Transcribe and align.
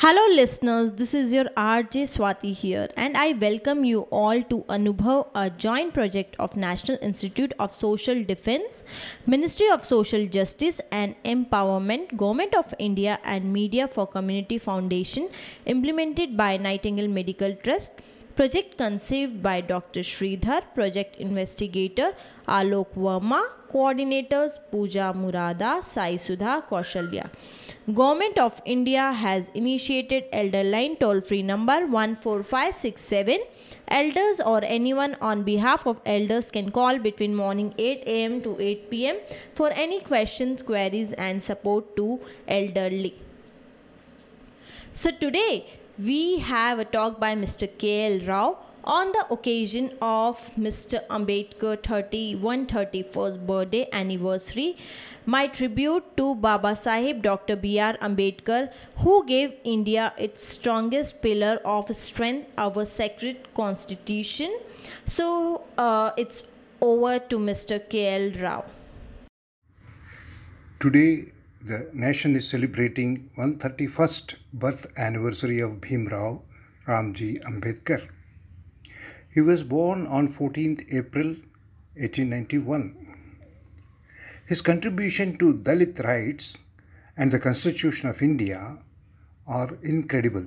Hello, 0.00 0.24
listeners. 0.32 0.92
This 0.92 1.12
is 1.12 1.32
your 1.32 1.46
RJ 1.60 2.02
Swati 2.10 2.52
here, 2.54 2.88
and 2.96 3.16
I 3.16 3.32
welcome 3.32 3.84
you 3.84 4.02
all 4.18 4.40
to 4.44 4.58
Anubhav, 4.74 5.26
a 5.34 5.50
joint 5.50 5.92
project 5.92 6.36
of 6.38 6.56
National 6.56 6.98
Institute 7.02 7.52
of 7.58 7.72
Social 7.72 8.22
Defense, 8.22 8.84
Ministry 9.26 9.68
of 9.68 9.84
Social 9.84 10.28
Justice 10.28 10.80
and 10.92 11.16
Empowerment, 11.24 12.16
Government 12.16 12.54
of 12.54 12.72
India, 12.78 13.18
and 13.24 13.52
Media 13.52 13.88
for 13.88 14.06
Community 14.06 14.58
Foundation, 14.58 15.28
implemented 15.66 16.36
by 16.36 16.56
Nightingale 16.58 17.08
Medical 17.08 17.56
Trust. 17.56 17.90
Project 18.38 18.76
conceived 18.78 19.42
by 19.42 19.60
Dr. 19.60 20.02
Sridhar, 20.08 20.62
project 20.72 21.16
investigator 21.16 22.12
Alok 22.46 22.92
Verma, 22.94 23.42
coordinators 23.68 24.58
Pooja 24.70 25.12
Murada, 25.12 25.82
Sai 25.82 26.14
Sudha 26.14 26.64
Kaushalya. 26.70 27.30
Government 27.92 28.38
of 28.38 28.62
India 28.64 29.10
has 29.10 29.48
initiated 29.54 30.26
Elder 30.32 30.62
Line 30.62 30.94
toll 31.00 31.20
free 31.20 31.42
number 31.42 31.80
14567. 31.88 33.40
Elders 33.88 34.40
or 34.46 34.60
anyone 34.62 35.16
on 35.20 35.42
behalf 35.42 35.84
of 35.84 36.00
elders 36.06 36.52
can 36.52 36.70
call 36.70 37.00
between 37.00 37.34
morning 37.34 37.74
8 37.76 38.04
am 38.06 38.40
to 38.42 38.56
8 38.60 38.88
pm 38.88 39.18
for 39.52 39.72
any 39.72 40.00
questions, 40.00 40.62
queries, 40.62 41.12
and 41.14 41.42
support 41.42 41.96
to 41.96 42.20
elderly. 42.46 43.14
So 44.92 45.10
today 45.10 45.66
we 45.98 46.38
have 46.38 46.78
a 46.78 46.84
talk 46.84 47.18
by 47.18 47.34
Mr. 47.34 47.68
K.L. 47.78 48.20
Rao 48.26 48.58
on 48.84 49.10
the 49.12 49.26
occasion 49.32 49.92
of 50.00 50.50
Mr. 50.56 51.04
Ambedkar 51.08 51.76
3131st 51.82 53.46
birthday 53.46 53.88
anniversary. 53.92 54.76
My 55.26 55.48
tribute 55.48 56.16
to 56.16 56.36
Baba 56.36 56.76
Sahib 56.76 57.22
Dr. 57.22 57.56
B.R. 57.56 57.98
Ambedkar, 58.00 58.72
who 58.98 59.26
gave 59.26 59.54
India 59.64 60.12
its 60.16 60.46
strongest 60.46 61.20
pillar 61.20 61.60
of 61.64 61.94
strength, 61.94 62.48
our 62.56 62.84
sacred 62.84 63.52
constitution. 63.54 64.56
So 65.04 65.64
uh, 65.76 66.12
it's 66.16 66.44
over 66.80 67.18
to 67.18 67.38
Mr. 67.38 67.86
K.L. 67.88 68.40
Rao. 68.40 68.64
Today, 70.78 71.32
the 71.60 71.90
nation 71.92 72.36
is 72.36 72.48
celebrating 72.48 73.30
131st 73.36 74.34
birth 74.52 74.86
anniversary 74.96 75.58
of 75.58 75.80
Bhimrao 75.80 76.42
Ramji 76.86 77.42
Ambedkar. 77.42 78.08
He 79.34 79.40
was 79.40 79.64
born 79.64 80.06
on 80.06 80.32
14th 80.32 80.86
April 80.94 81.34
1891. 81.96 82.94
His 84.46 84.62
contribution 84.62 85.36
to 85.38 85.52
Dalit 85.52 86.02
rights 86.04 86.58
and 87.16 87.32
the 87.32 87.40
Constitution 87.40 88.08
of 88.08 88.22
India 88.22 88.78
are 89.46 89.76
incredible. 89.82 90.46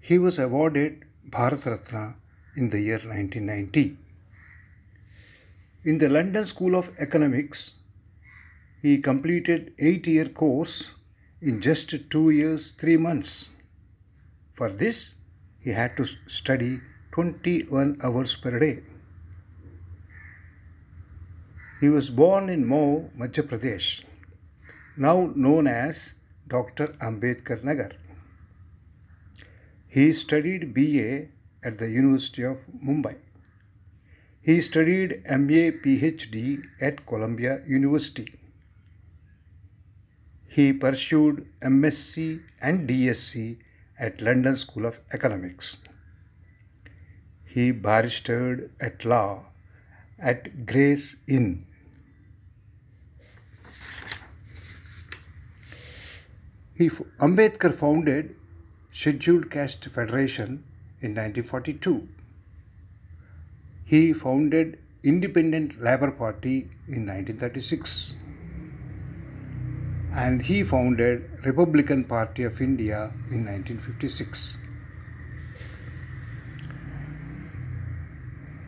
He 0.00 0.18
was 0.18 0.38
awarded 0.38 1.04
Bharat 1.28 1.66
Ratna 1.66 2.16
in 2.56 2.70
the 2.70 2.80
year 2.80 2.96
1990. 2.96 3.98
In 5.84 5.98
the 5.98 6.08
London 6.08 6.46
School 6.46 6.74
of 6.74 6.90
Economics, 6.98 7.74
he 8.82 8.98
completed 8.98 9.72
8-year 9.78 10.26
course 10.26 10.94
in 11.40 11.60
just 11.60 11.94
2 12.10 12.30
years 12.30 12.70
3 12.72 12.96
months. 12.96 13.50
For 14.54 14.70
this, 14.70 15.14
he 15.60 15.70
had 15.70 15.96
to 15.96 16.06
study 16.26 16.80
21 17.12 17.98
hours 18.02 18.34
per 18.36 18.58
day. 18.58 18.82
He 21.80 21.88
was 21.88 22.10
born 22.10 22.48
in 22.48 22.64
Mhow, 22.66 23.10
Madhya 23.16 23.44
Pradesh, 23.44 24.02
now 24.96 25.32
known 25.34 25.66
as 25.68 26.14
Dr. 26.48 26.88
Ambedkar 27.08 27.62
Nagar. 27.62 27.90
He 29.86 30.12
studied 30.12 30.74
BA 30.74 31.28
at 31.62 31.78
the 31.78 31.90
University 31.90 32.42
of 32.42 32.58
Mumbai. 32.84 33.16
He 34.40 34.60
studied 34.60 35.22
MA 35.28 35.70
PhD 35.84 36.62
at 36.80 37.06
Columbia 37.06 37.62
University. 37.66 38.28
He 40.48 40.72
pursued 40.72 41.46
MSc 41.60 42.40
and 42.60 42.88
DSc 42.88 43.58
at 43.98 44.22
London 44.22 44.56
School 44.56 44.86
of 44.86 44.98
Economics. 45.12 45.76
He 47.44 47.70
barristered 47.70 48.70
at 48.80 49.04
law 49.04 49.44
at 50.18 50.66
Gray's 50.66 51.16
Inn. 51.26 51.66
He, 56.74 56.88
Ambedkar 57.20 57.74
founded 57.74 58.36
Scheduled 58.90 59.50
Caste 59.50 59.86
Federation 59.86 60.64
in 61.00 61.14
1942. 61.14 62.08
He 63.84 64.12
founded 64.12 64.78
Independent 65.02 65.80
Labour 65.80 66.10
Party 66.10 66.68
in 66.86 67.06
1936 67.06 68.14
and 70.13 70.41
he 70.41 70.63
founded 70.63 71.29
Republican 71.45 72.03
Party 72.03 72.43
of 72.43 72.61
India 72.61 73.11
in 73.31 73.45
1956. 73.45 74.57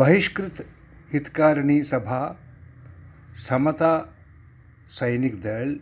बहिष्कृत 0.00 0.64
हितकारिणी 1.12 1.82
सभा 1.90 2.20
समता 3.48 3.92
सैनिक 4.98 5.40
दल 5.42 5.78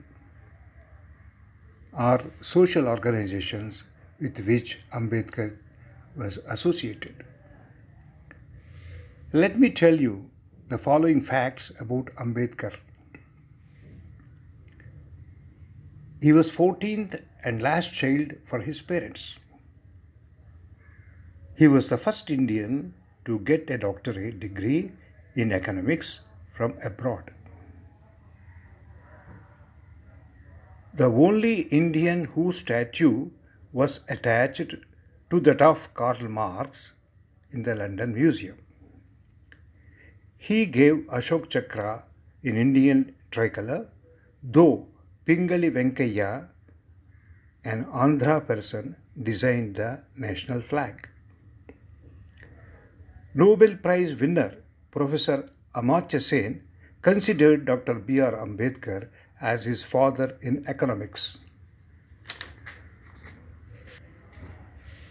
are 1.94 2.20
social 2.40 2.88
organizations 2.88 3.84
with 4.20 4.38
which 4.46 4.80
Ambedkar 4.92 5.56
was 6.16 6.38
associated. 6.48 7.24
Let 9.32 9.58
me 9.58 9.70
tell 9.70 10.00
you 10.00 10.30
the 10.68 10.78
following 10.78 11.20
facts 11.20 11.70
about 11.80 12.06
Ambedkar. 12.16 12.72
He 16.21 16.33
was 16.33 16.51
14th 16.51 17.23
and 17.45 17.61
last 17.61 17.93
child 17.93 18.33
for 18.43 18.59
his 18.59 18.81
parents. 18.81 19.39
He 21.57 21.67
was 21.67 21.87
the 21.87 21.97
first 21.97 22.29
Indian 22.29 22.93
to 23.25 23.39
get 23.39 23.69
a 23.69 23.77
doctorate 23.77 24.39
degree 24.39 24.91
in 25.35 25.53
economics 25.53 26.21
from 26.51 26.73
abroad. 26.83 27.31
The 30.93 31.05
only 31.05 31.61
Indian 31.81 32.25
whose 32.25 32.59
statue 32.59 33.29
was 33.71 34.01
attached 34.09 34.75
to 35.29 35.39
that 35.41 35.61
of 35.61 35.93
Karl 35.93 36.27
Marx 36.27 36.93
in 37.51 37.63
the 37.63 37.75
London 37.75 38.13
Museum. 38.13 38.57
He 40.37 40.65
gave 40.65 40.95
Ashok 41.07 41.49
Chakra 41.49 42.03
in 42.43 42.57
Indian 42.57 43.15
tricolor, 43.31 43.89
though 44.41 44.87
Pingali 45.29 45.69
Venkayya, 45.69 46.47
an 47.63 47.85
Andhra 47.85 48.43
person, 48.47 48.95
designed 49.21 49.75
the 49.75 50.01
national 50.17 50.59
flag. 50.59 51.07
Nobel 53.35 53.75
Prize 53.75 54.15
winner 54.19 54.55
Professor 54.89 55.47
Amartya 55.75 56.19
Sen 56.19 56.63
considered 57.03 57.65
Dr. 57.65 57.93
B.R. 57.93 58.31
Ambedkar 58.31 59.09
as 59.39 59.65
his 59.65 59.83
father 59.83 60.35
in 60.41 60.63
economics. 60.67 61.37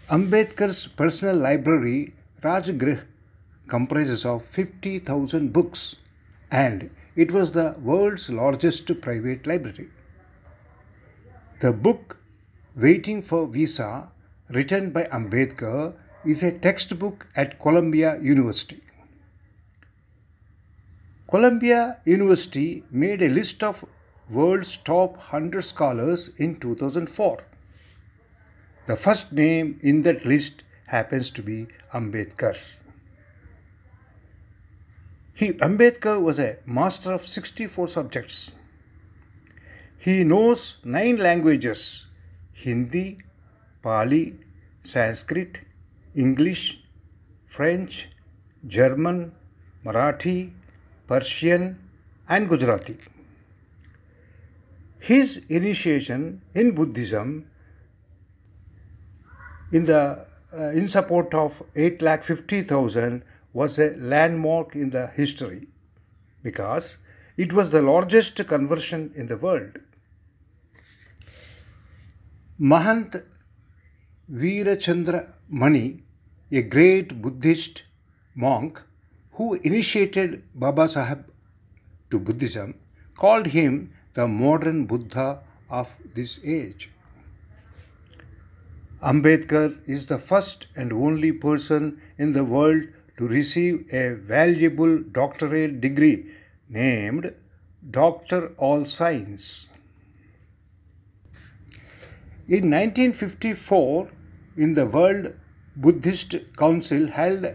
Ambedkar's 0.09 0.85
personal 0.85 1.37
library, 1.37 2.13
Rajgrih, 2.41 3.05
comprises 3.69 4.25
of 4.25 4.43
50,000 4.43 5.53
books 5.53 5.95
and 6.51 6.89
it 7.15 7.31
was 7.31 7.53
the 7.53 7.77
world's 7.81 8.29
largest 8.29 8.91
private 8.99 9.47
library. 9.47 9.89
The 11.61 11.73
book 11.73 12.15
Waiting 12.73 13.21
for 13.21 13.45
Visa, 13.45 14.09
written 14.49 14.91
by 14.91 15.03
Ambedkar, 15.11 15.93
is 16.23 16.41
a 16.41 16.57
textbook 16.57 17.27
at 17.35 17.59
Columbia 17.59 18.17
University. 18.21 18.81
Columbia 21.29 21.97
University 22.05 22.85
made 22.89 23.21
a 23.21 23.27
list 23.27 23.61
of 23.61 23.83
world's 24.29 24.77
top 24.77 25.17
100 25.17 25.61
scholars 25.61 26.29
in 26.37 26.57
2004. 26.61 27.43
The 28.87 28.95
first 28.95 29.33
name 29.33 29.81
in 29.81 30.03
that 30.03 30.25
list 30.25 30.63
happens 30.87 31.29
to 31.31 31.43
be 31.43 31.67
Ambedkar's. 31.93 32.81
He, 35.33 35.51
Ambedkar 35.51 36.21
was 36.21 36.39
a 36.39 36.59
master 36.65 37.11
of 37.11 37.27
64 37.27 37.89
subjects. 37.89 38.53
He 40.01 40.23
knows 40.23 40.77
nine 40.85 41.17
languages 41.17 42.07
Hindi, 42.53 43.17
Pali, 43.81 44.39
Sanskrit, 44.81 45.59
English, 46.15 46.79
French, 47.45 48.07
German, 48.65 49.33
Marathi, 49.85 50.53
Persian, 51.05 51.79
and 52.29 52.47
Gujarati. 52.47 52.97
His 54.99 55.43
initiation 55.49 56.41
in 56.53 56.71
Buddhism 56.71 57.49
in 59.71 59.85
the 59.85 60.25
uh, 60.51 60.63
in 60.69 60.87
support 60.87 61.33
of 61.33 61.61
8,50,000 61.75 63.21
was 63.53 63.77
a 63.77 63.91
landmark 63.97 64.75
in 64.75 64.89
the 64.89 65.07
history 65.07 65.67
because 66.41 66.97
it 67.37 67.53
was 67.53 67.69
the 67.71 67.81
largest 67.81 68.47
conversion 68.47 69.11
in 69.15 69.27
the 69.27 69.37
world. 69.37 69.77
Mahant 72.61 73.23
Veerachandra 74.29 75.31
Mani, 75.47 76.03
a 76.51 76.61
great 76.61 77.21
Buddhist 77.21 77.83
monk 78.35 78.83
who 79.31 79.53
initiated 79.53 80.43
Baba 80.53 80.89
Sahib 80.89 81.23
to 82.11 82.19
Buddhism, 82.19 82.75
called 83.15 83.47
him 83.47 83.93
the 84.13 84.27
modern 84.27 84.87
Buddha 84.87 85.39
of 85.69 85.95
this 86.13 86.41
age. 86.43 86.91
Ambedkar 89.01 89.77
is 89.87 90.07
the 90.07 90.17
first 90.17 90.67
and 90.75 90.91
only 90.91 91.31
person 91.31 92.01
in 92.17 92.33
the 92.33 92.43
world 92.43 92.83
to 93.15 93.25
receive 93.25 93.87
a 93.93 94.15
valuable 94.15 94.99
doctoral 94.99 95.79
degree 95.79 96.29
named 96.67 97.33
Doctor 97.89 98.51
All 98.57 98.83
Science. 98.83 99.68
In 102.57 102.71
1954, 102.71 104.09
in 104.57 104.73
the 104.73 104.87
World 104.87 105.35
Buddhist 105.75 106.33
Council 106.57 107.05
held 107.05 107.45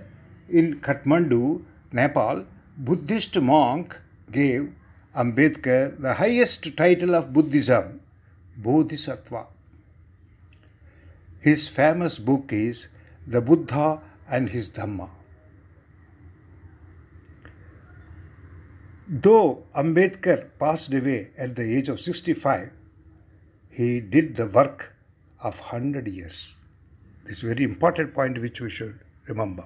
in 0.48 0.78
Kathmandu, 0.80 1.64
Nepal, 1.90 2.46
Buddhist 2.78 3.40
monk 3.40 4.00
gave 4.30 4.72
Ambedkar 5.16 6.00
the 6.00 6.14
highest 6.14 6.76
title 6.76 7.16
of 7.16 7.32
Buddhism, 7.32 8.02
Bodhisattva. 8.56 9.48
His 11.40 11.66
famous 11.66 12.20
book 12.20 12.52
is 12.52 12.86
The 13.26 13.40
Buddha 13.40 14.00
and 14.30 14.50
His 14.50 14.70
Dhamma. 14.70 15.10
Though 19.08 19.64
Ambedkar 19.74 20.50
passed 20.56 20.94
away 20.94 21.32
at 21.36 21.56
the 21.56 21.76
age 21.76 21.88
of 21.88 21.98
65, 21.98 22.70
he 23.74 24.00
did 24.00 24.36
the 24.36 24.46
work 24.46 24.94
of 25.40 25.60
100 25.60 26.06
years. 26.06 26.56
This 27.24 27.38
is 27.38 27.42
a 27.44 27.46
very 27.48 27.64
important 27.64 28.14
point 28.14 28.40
which 28.40 28.60
we 28.60 28.70
should 28.70 28.98
remember. 29.26 29.64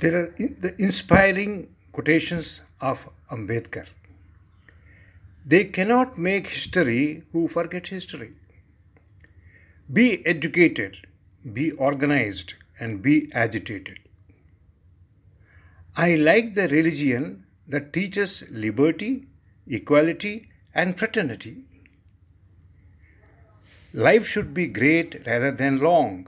There 0.00 0.16
are 0.20 0.34
the 0.36 0.74
inspiring 0.78 1.74
quotations 1.92 2.62
of 2.80 3.08
Ambedkar. 3.30 3.88
They 5.46 5.64
cannot 5.64 6.18
make 6.18 6.48
history 6.48 7.22
who 7.32 7.46
forget 7.48 7.86
history. 7.88 8.32
Be 9.92 10.26
educated, 10.26 10.96
be 11.52 11.70
organized, 11.72 12.54
and 12.80 13.02
be 13.02 13.30
agitated. 13.32 13.98
I 15.96 16.14
like 16.14 16.54
the 16.54 16.68
religion 16.68 17.44
that 17.68 17.92
teaches 17.92 18.44
liberty, 18.50 19.28
equality, 19.66 20.48
and 20.74 20.98
fraternity. 20.98 21.64
Life 23.92 24.26
should 24.26 24.54
be 24.54 24.66
great 24.66 25.26
rather 25.26 25.50
than 25.50 25.78
long. 25.78 26.26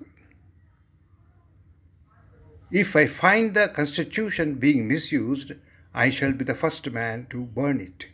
If 2.70 2.94
I 2.96 3.06
find 3.06 3.54
the 3.54 3.68
Constitution 3.68 4.54
being 4.54 4.86
misused, 4.88 5.52
I 5.94 6.10
shall 6.10 6.32
be 6.32 6.44
the 6.44 6.54
first 6.54 6.90
man 6.90 7.26
to 7.30 7.42
burn 7.42 7.80
it. 7.80 8.06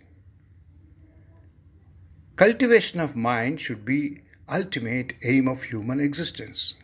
Cultivation 2.36 3.00
of 3.00 3.16
mind 3.16 3.60
should 3.60 3.84
be 3.84 4.22
ultimate 4.48 5.14
aim 5.22 5.48
of 5.48 5.64
human 5.64 6.00
existence. 6.00 6.74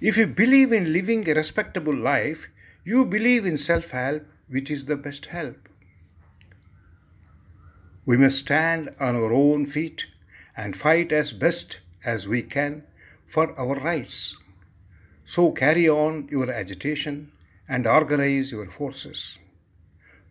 If 0.00 0.16
you 0.16 0.26
believe 0.26 0.72
in 0.72 0.92
living 0.92 1.28
a 1.28 1.34
respectable 1.34 1.94
life, 1.94 2.48
you 2.84 3.04
believe 3.04 3.46
in 3.46 3.56
self 3.56 3.90
help, 3.90 4.26
which 4.48 4.70
is 4.70 4.86
the 4.86 4.96
best 4.96 5.26
help. 5.26 5.68
We 8.04 8.16
must 8.16 8.38
stand 8.38 8.94
on 8.98 9.14
our 9.16 9.32
own 9.32 9.66
feet 9.66 10.06
and 10.56 10.76
fight 10.76 11.12
as 11.12 11.32
best 11.32 11.80
as 12.04 12.26
we 12.26 12.42
can 12.42 12.82
for 13.26 13.58
our 13.58 13.76
rights. 13.76 14.36
So 15.24 15.52
carry 15.52 15.88
on 15.88 16.28
your 16.30 16.50
agitation 16.50 17.32
and 17.68 17.86
organize 17.86 18.50
your 18.50 18.66
forces. 18.66 19.38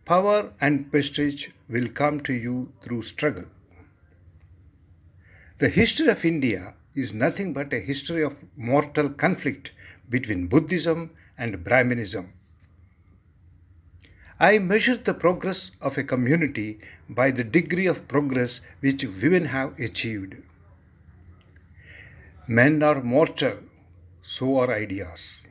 Power 0.04 0.52
and 0.60 0.90
prestige 0.90 1.48
will 1.68 1.88
come 1.88 2.20
to 2.20 2.32
you 2.32 2.72
through 2.82 3.02
struggle. 3.02 3.46
The 5.58 5.68
history 5.68 6.08
of 6.08 6.24
India 6.24 6.74
is 6.94 7.14
nothing 7.14 7.52
but 7.52 7.72
a 7.72 7.80
history 7.80 8.22
of 8.22 8.36
mortal 8.56 9.08
conflict 9.08 9.70
between 10.10 10.46
Buddhism 10.46 11.10
and 11.38 11.64
Brahminism. 11.64 12.32
I 14.42 14.58
measure 14.58 14.96
the 14.96 15.14
progress 15.14 15.70
of 15.80 15.96
a 15.96 16.02
community 16.02 16.80
by 17.08 17.30
the 17.30 17.44
degree 17.44 17.86
of 17.86 18.08
progress 18.08 18.60
which 18.80 19.04
women 19.04 19.44
have 19.44 19.78
achieved. 19.78 20.34
Men 22.48 22.82
are 22.82 23.00
mortal, 23.04 23.58
so 24.20 24.56
are 24.56 24.72
ideas. 24.72 25.46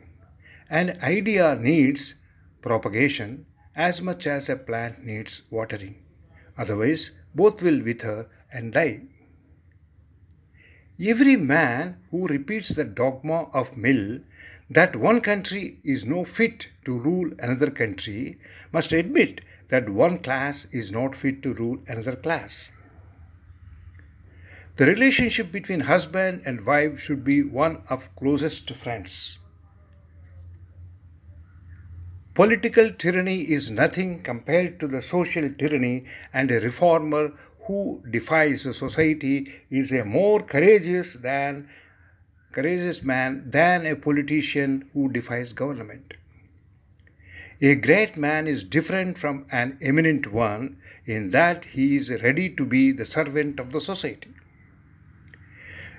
An 0.69 0.97
idea 1.01 1.55
needs 1.55 2.15
propagation 2.61 3.45
as 3.77 4.01
much 4.01 4.27
as 4.27 4.49
a 4.49 4.57
plant 4.57 5.05
needs 5.05 5.43
watering. 5.49 5.95
Otherwise, 6.57 7.11
both 7.33 7.61
will 7.61 7.81
wither 7.81 8.27
and 8.51 8.73
die. 8.73 9.03
Every 10.99 11.37
man 11.37 11.95
who 12.11 12.27
repeats 12.27 12.75
the 12.75 12.83
dogma 12.83 13.43
of 13.53 13.77
Mill 13.77 14.19
that 14.71 14.95
one 14.95 15.19
country 15.19 15.79
is 15.83 16.05
no 16.05 16.23
fit 16.23 16.69
to 16.85 16.97
rule 16.97 17.29
another 17.39 17.69
country 17.69 18.39
must 18.71 18.93
admit 18.93 19.41
that 19.67 19.89
one 19.89 20.17
class 20.19 20.63
is 20.71 20.93
not 20.93 21.13
fit 21.13 21.43
to 21.43 21.53
rule 21.53 21.79
another 21.87 22.15
class. 22.15 22.71
The 24.77 24.85
relationship 24.85 25.51
between 25.51 25.81
husband 25.81 26.43
and 26.45 26.65
wife 26.65 27.01
should 27.01 27.25
be 27.25 27.43
one 27.43 27.81
of 27.89 28.15
closest 28.15 28.73
friends. 28.73 29.39
Political 32.33 32.93
tyranny 32.93 33.41
is 33.41 33.69
nothing 33.69 34.23
compared 34.23 34.79
to 34.79 34.87
the 34.87 35.01
social 35.01 35.51
tyranny, 35.59 36.05
and 36.33 36.49
a 36.49 36.61
reformer 36.61 37.33
who 37.65 38.01
defies 38.09 38.61
society 38.61 39.51
is 39.69 39.91
a 39.91 40.05
more 40.05 40.41
courageous 40.41 41.15
than 41.15 41.67
courageous 42.51 43.03
man 43.03 43.43
than 43.49 43.85
a 43.85 43.95
politician 43.95 44.89
who 44.93 45.11
defies 45.11 45.53
government. 45.53 46.13
A 47.61 47.75
great 47.75 48.17
man 48.17 48.47
is 48.47 48.63
different 48.63 49.17
from 49.17 49.45
an 49.51 49.77
eminent 49.81 50.31
one 50.31 50.77
in 51.05 51.29
that 51.29 51.65
he 51.65 51.95
is 51.95 52.09
ready 52.23 52.49
to 52.49 52.65
be 52.65 52.91
the 52.91 53.05
servant 53.05 53.59
of 53.59 53.71
the 53.71 53.81
society. 53.81 54.33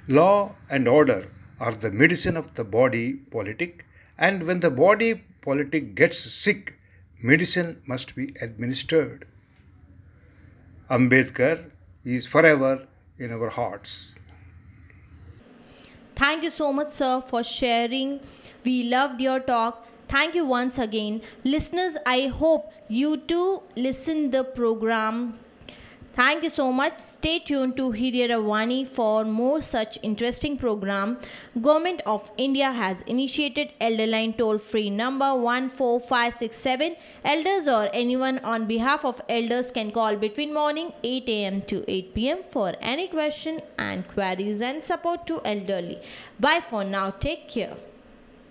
Law 0.08 0.56
and 0.68 0.88
order 0.88 1.30
are 1.60 1.74
the 1.74 1.90
medicine 1.90 2.36
of 2.36 2.54
the 2.54 2.64
body 2.64 3.12
politic, 3.12 3.84
and 4.18 4.44
when 4.44 4.60
the 4.60 4.70
body 4.70 5.24
politic 5.40 5.94
gets 5.94 6.18
sick, 6.18 6.74
medicine 7.22 7.80
must 7.86 8.16
be 8.16 8.34
administered. 8.40 9.26
Ambedkar 10.90 11.70
is 12.04 12.26
forever 12.26 12.88
in 13.18 13.32
our 13.32 13.50
hearts. 13.50 14.16
Thank 16.22 16.44
you 16.44 16.50
so 16.50 16.72
much, 16.72 16.90
sir, 16.90 17.20
for 17.20 17.42
sharing. 17.42 18.20
We 18.64 18.84
loved 18.84 19.20
your 19.20 19.40
talk. 19.40 19.88
Thank 20.06 20.36
you 20.36 20.44
once 20.46 20.78
again. 20.78 21.20
Listeners, 21.42 21.96
I 22.06 22.28
hope 22.28 22.72
you 22.86 23.16
too 23.16 23.64
listen 23.74 24.30
the 24.30 24.44
program 24.44 25.40
Thank 26.14 26.42
you 26.42 26.50
so 26.50 26.70
much. 26.70 26.98
Stay 26.98 27.38
tuned 27.38 27.74
to 27.78 27.90
Hiriyaravani 27.90 28.86
for 28.86 29.24
more 29.24 29.62
such 29.62 29.98
interesting 30.02 30.58
program. 30.58 31.18
Government 31.58 32.02
of 32.04 32.30
India 32.36 32.70
has 32.70 33.00
initiated 33.02 33.70
Elderline 33.80 34.36
toll-free 34.36 34.90
number 34.90 35.24
14567. 35.24 36.96
Elders 37.24 37.66
or 37.66 37.88
anyone 37.94 38.38
on 38.40 38.66
behalf 38.66 39.06
of 39.06 39.22
elders 39.30 39.70
can 39.70 39.90
call 39.90 40.16
between 40.16 40.52
morning 40.52 40.92
8 41.02 41.28
a.m. 41.28 41.62
to 41.62 41.82
8 41.90 42.14
p.m. 42.14 42.42
for 42.42 42.74
any 42.82 43.08
question 43.08 43.62
and 43.78 44.06
queries 44.06 44.60
and 44.60 44.84
support 44.84 45.26
to 45.28 45.40
elderly. 45.46 45.98
Bye 46.38 46.60
for 46.60 46.84
now. 46.84 47.08
Take 47.08 47.48
care. 47.48 47.74